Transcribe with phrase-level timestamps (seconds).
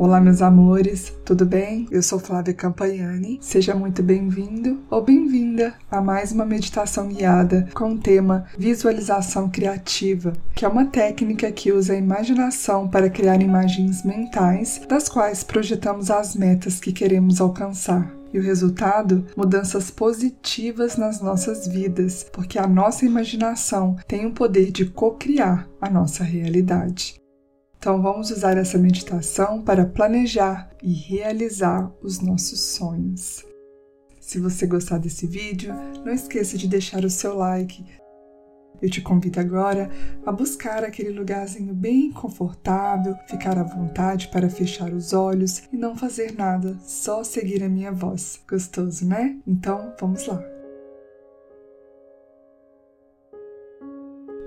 [0.00, 1.86] Olá, meus amores, tudo bem?
[1.90, 3.38] Eu sou Flávia Campagnani.
[3.42, 10.32] Seja muito bem-vindo ou bem-vinda a mais uma meditação guiada com o tema Visualização Criativa,
[10.54, 16.10] que é uma técnica que usa a imaginação para criar imagens mentais das quais projetamos
[16.10, 18.10] as metas que queremos alcançar.
[18.32, 19.26] E o resultado?
[19.36, 25.90] Mudanças positivas nas nossas vidas, porque a nossa imaginação tem o poder de co-criar a
[25.90, 27.19] nossa realidade.
[27.80, 33.42] Então vamos usar essa meditação para planejar e realizar os nossos sonhos.
[34.20, 35.72] Se você gostar desse vídeo,
[36.04, 37.82] não esqueça de deixar o seu like.
[38.82, 39.90] Eu te convido agora
[40.26, 45.96] a buscar aquele lugarzinho bem confortável, ficar à vontade para fechar os olhos e não
[45.96, 48.42] fazer nada, só seguir a minha voz.
[48.46, 49.38] Gostoso, né?
[49.46, 50.59] Então vamos lá.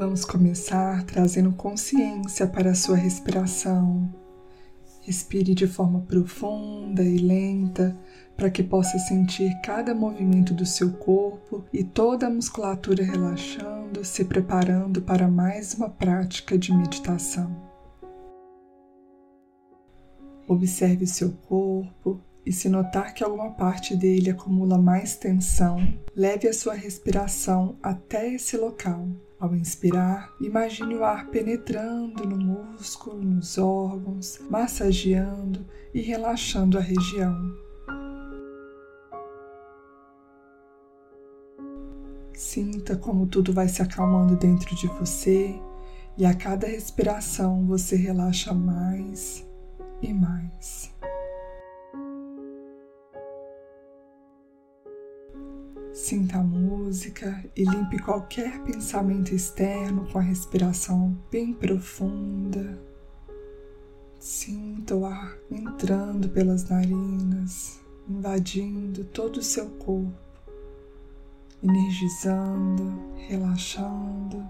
[0.00, 4.10] Vamos começar trazendo consciência para a sua respiração.
[5.02, 7.94] Respire de forma profunda e lenta
[8.34, 14.24] para que possa sentir cada movimento do seu corpo e toda a musculatura relaxando, se
[14.24, 17.54] preparando para mais uma prática de meditação.
[20.48, 25.78] Observe seu corpo e, se notar que alguma parte dele acumula mais tensão,
[26.14, 29.08] leve a sua respiração até esse local
[29.40, 37.34] ao inspirar, imagine o ar penetrando no músculo, nos órgãos, massageando e relaxando a região.
[42.34, 45.58] Sinta como tudo vai se acalmando dentro de você
[46.18, 49.46] e a cada respiração você relaxa mais
[50.02, 50.90] e mais.
[55.92, 62.78] Sinta a música e limpe qualquer pensamento externo com a respiração bem profunda.
[64.20, 70.12] Sinta o ar entrando pelas narinas, invadindo todo o seu corpo,
[71.60, 74.46] energizando, relaxando.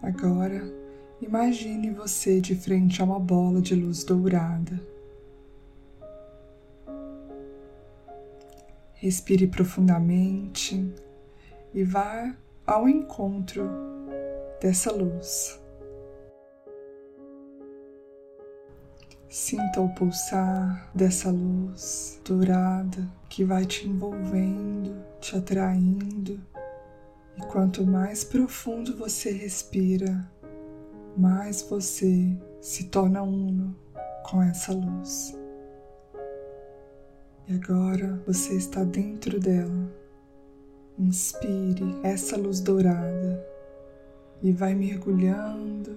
[0.00, 0.62] Agora,
[1.20, 4.97] imagine você de frente a uma bola de luz dourada.
[9.00, 10.92] Respire profundamente
[11.72, 12.36] e vá
[12.66, 13.70] ao encontro
[14.60, 15.60] dessa luz.
[19.28, 26.40] Sinta o pulsar dessa luz dourada que vai te envolvendo, te atraindo.
[27.36, 30.28] E quanto mais profundo você respira,
[31.16, 33.76] mais você se torna uno
[34.28, 35.38] com essa luz.
[37.48, 39.90] E agora você está dentro dela.
[40.98, 43.42] Inspire essa luz dourada
[44.42, 45.96] e vai mergulhando,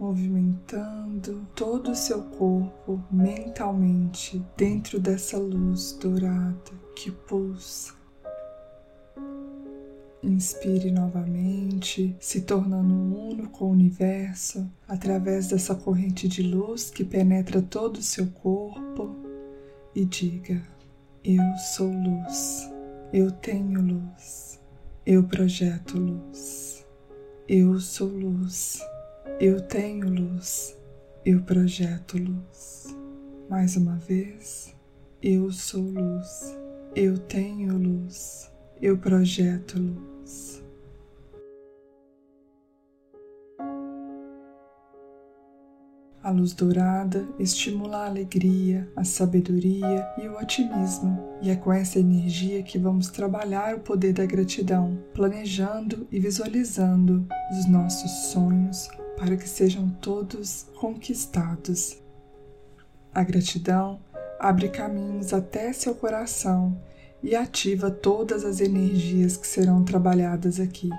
[0.00, 7.92] movimentando todo o seu corpo mentalmente dentro dessa luz dourada que pulsa.
[10.22, 17.60] Inspire novamente, se tornando uno com o universo através dessa corrente de luz que penetra
[17.60, 19.25] todo o seu corpo
[19.96, 20.62] e diga:
[21.24, 21.42] Eu
[21.74, 22.70] sou luz,
[23.12, 24.60] eu tenho luz,
[25.06, 26.86] eu projeto luz.
[27.48, 28.78] Eu sou luz,
[29.40, 30.76] eu tenho luz,
[31.24, 32.94] eu projeto luz.
[33.48, 34.74] Mais uma vez,
[35.22, 36.54] eu sou luz,
[36.94, 38.52] eu tenho luz,
[38.82, 40.62] eu projeto luz.
[46.26, 52.00] A luz dourada estimula a alegria, a sabedoria e o otimismo, e é com essa
[52.00, 59.36] energia que vamos trabalhar o poder da gratidão, planejando e visualizando os nossos sonhos para
[59.36, 62.02] que sejam todos conquistados.
[63.14, 64.00] A gratidão
[64.40, 66.76] abre caminhos até seu coração
[67.22, 70.90] e ativa todas as energias que serão trabalhadas aqui.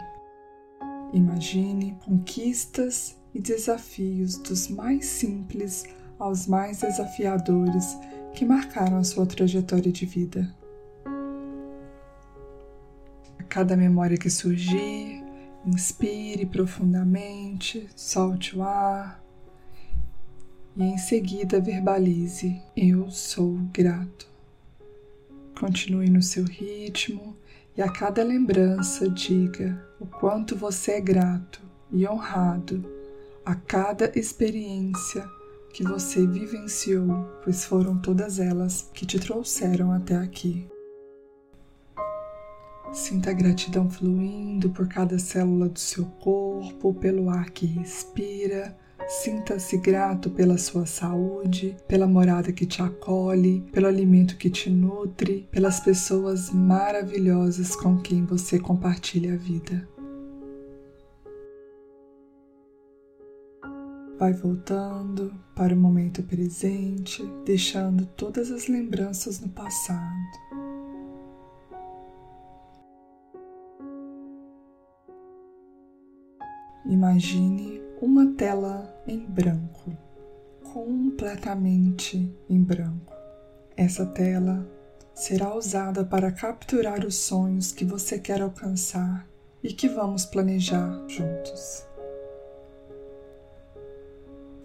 [1.12, 5.86] Imagine conquistas e desafios dos mais simples
[6.18, 7.95] aos mais desafiadores
[8.34, 10.51] que marcaram a sua trajetória de vida.
[13.38, 15.24] A cada memória que surgir,
[15.63, 19.24] inspire profundamente, solte o ar
[20.75, 24.28] e em seguida verbalize: Eu sou grato.
[25.60, 27.38] Continue no seu ritmo
[27.75, 31.62] e a cada lembrança diga o quanto você é grato
[31.92, 32.97] e honrado
[33.48, 35.26] a cada experiência
[35.74, 37.08] que você vivenciou,
[37.42, 40.68] pois foram todas elas que te trouxeram até aqui.
[42.92, 48.78] Sinta a gratidão fluindo por cada célula do seu corpo, pelo ar que respira.
[49.08, 55.48] Sinta-se grato pela sua saúde, pela morada que te acolhe, pelo alimento que te nutre,
[55.50, 59.88] pelas pessoas maravilhosas com quem você compartilha a vida.
[64.18, 70.48] Vai voltando para o momento presente, deixando todas as lembranças no passado.
[76.84, 79.96] Imagine uma tela em branco,
[80.74, 83.14] completamente em branco.
[83.75, 84.68] Essa tela
[85.14, 89.28] será usada para capturar os sonhos que você quer alcançar
[89.62, 91.86] e que vamos planejar juntos.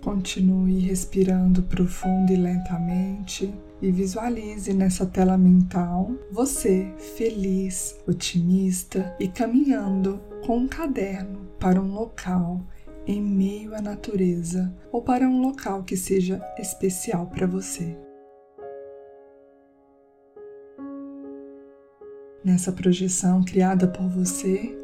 [0.03, 10.21] Continue respirando profundo e lentamente e visualize nessa tela mental você feliz, otimista e caminhando
[10.45, 12.61] com um caderno para um local
[13.07, 17.97] em meio à natureza ou para um local que seja especial para você.
[22.45, 24.77] Nessa projeção criada por você,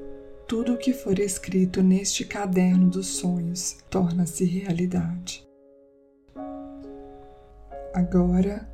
[0.48, 5.46] tudo o que for escrito neste caderno dos sonhos torna-se realidade.
[7.92, 8.66] Agora,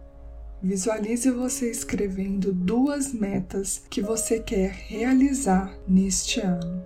[0.62, 6.85] visualize você escrevendo duas metas que você quer realizar neste ano.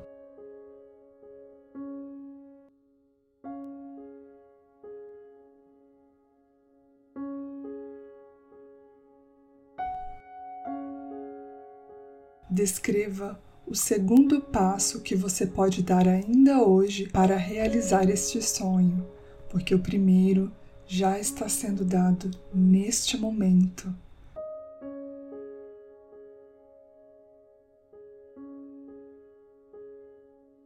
[12.51, 13.39] Descreva
[13.71, 19.07] o segundo passo que você pode dar ainda hoje para realizar este sonho,
[19.51, 20.51] porque o primeiro
[20.87, 23.95] já está sendo dado neste momento.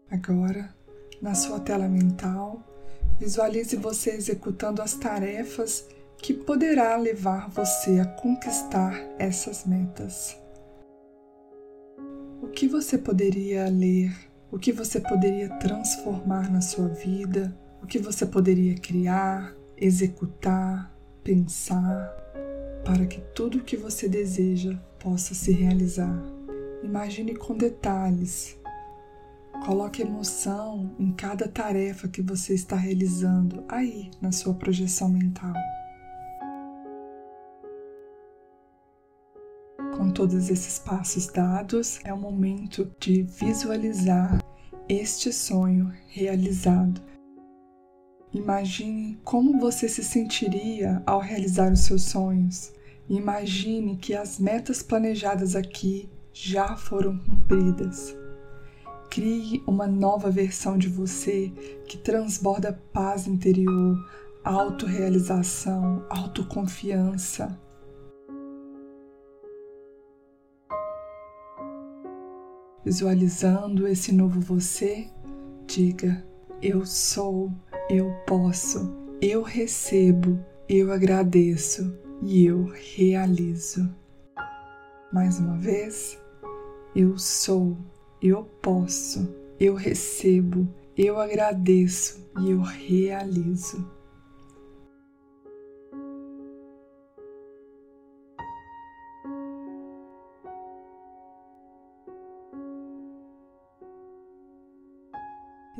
[0.09, 0.73] Agora,
[1.21, 2.63] na sua tela mental,
[3.19, 5.89] visualize você executando as tarefas
[6.19, 10.41] que poderá levar você a conquistar essas metas
[12.53, 14.15] que você poderia ler,
[14.51, 20.95] o que você poderia transformar na sua vida, o que você poderia criar, executar,
[21.25, 22.15] pensar,
[22.85, 26.23] para que tudo o que você deseja possa se realizar.
[26.83, 28.57] Imagine com detalhes.
[29.65, 35.55] Coloque emoção em cada tarefa que você está realizando aí na sua projeção mental.
[40.12, 44.38] Todos esses passos dados, é o momento de visualizar
[44.88, 47.00] este sonho realizado.
[48.32, 52.73] Imagine como você se sentiria ao realizar os seus sonhos.
[53.09, 58.17] Imagine que as metas planejadas aqui já foram cumpridas.
[59.11, 61.53] Crie uma nova versão de você
[61.87, 63.99] que transborda paz interior,
[64.43, 67.58] autorrealização, autoconfiança.
[72.84, 75.06] Visualizando esse novo você,
[75.67, 76.25] diga:
[76.61, 77.52] Eu sou,
[77.88, 80.38] eu posso, eu recebo,
[80.69, 82.64] eu agradeço e eu
[82.96, 83.88] realizo.
[85.12, 86.19] Mais uma vez,
[86.96, 87.77] eu sou,
[88.20, 93.89] eu posso, eu recebo, eu agradeço e eu realizo.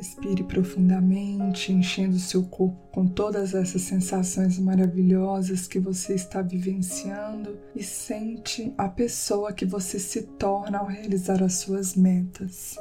[0.03, 7.81] Respire profundamente, enchendo seu corpo com todas essas sensações maravilhosas que você está vivenciando e
[7.81, 12.75] sente a pessoa que você se torna ao realizar as suas metas.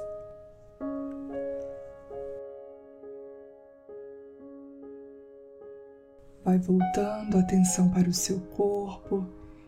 [6.45, 9.25] Vai voltando a atenção para o seu corpo,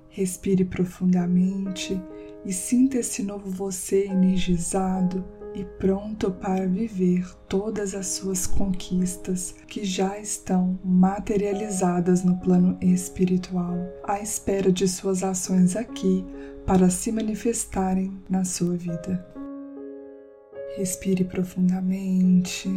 [0.08, 2.02] respire profundamente
[2.44, 9.84] e sinta esse novo você energizado e pronto para viver todas as suas conquistas que
[9.84, 16.24] já estão materializadas no plano espiritual, à espera de suas ações aqui
[16.66, 19.24] para se manifestarem na sua vida.
[20.76, 22.68] Respire profundamente,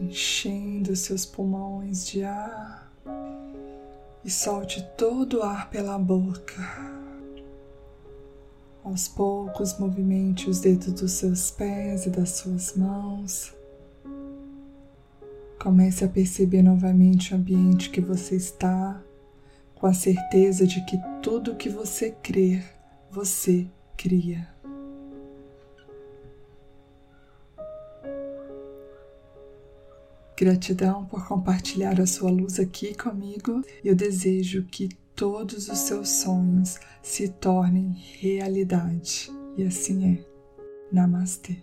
[0.00, 2.92] enchendo seus pulmões de ar
[4.24, 6.99] e solte todo o ar pela boca.
[8.90, 13.54] Aos poucos, movimente os dedos dos seus pés e das suas mãos.
[15.62, 19.00] Comece a perceber novamente o ambiente que você está,
[19.76, 22.64] com a certeza de que tudo o que você crer,
[23.12, 24.48] você cria.
[30.36, 33.62] Gratidão por compartilhar a sua luz aqui comigo.
[33.84, 34.88] e Eu desejo que
[35.20, 39.30] todos os seus sonhos se tornem realidade.
[39.54, 40.24] E assim é.
[40.90, 41.58] Namastê.